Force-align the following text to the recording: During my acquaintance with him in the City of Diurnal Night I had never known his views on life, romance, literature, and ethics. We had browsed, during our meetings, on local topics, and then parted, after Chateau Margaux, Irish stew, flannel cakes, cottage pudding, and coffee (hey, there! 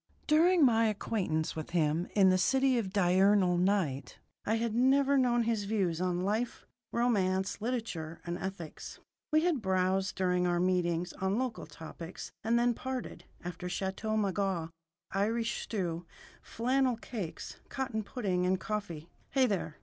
During 0.25 0.65
my 0.65 0.87
acquaintance 0.87 1.55
with 1.55 1.69
him 1.69 2.07
in 2.15 2.31
the 2.31 2.37
City 2.39 2.79
of 2.79 2.91
Diurnal 2.91 3.59
Night 3.59 4.17
I 4.47 4.55
had 4.55 4.73
never 4.73 5.15
known 5.15 5.43
his 5.43 5.65
views 5.65 6.01
on 6.01 6.21
life, 6.25 6.65
romance, 6.91 7.61
literature, 7.61 8.19
and 8.25 8.35
ethics. 8.39 8.97
We 9.31 9.43
had 9.43 9.61
browsed, 9.61 10.15
during 10.15 10.47
our 10.47 10.59
meetings, 10.59 11.13
on 11.21 11.37
local 11.37 11.67
topics, 11.67 12.31
and 12.43 12.57
then 12.57 12.73
parted, 12.73 13.25
after 13.45 13.69
Chateau 13.69 14.17
Margaux, 14.17 14.71
Irish 15.11 15.61
stew, 15.61 16.07
flannel 16.41 16.97
cakes, 16.97 17.57
cottage 17.69 18.03
pudding, 18.05 18.43
and 18.43 18.59
coffee 18.59 19.07
(hey, 19.29 19.45
there! 19.45 19.77